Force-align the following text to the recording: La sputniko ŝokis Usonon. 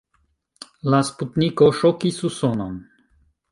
La 0.93 1.01
sputniko 1.09 1.69
ŝokis 1.81 2.19
Usonon. 2.33 2.83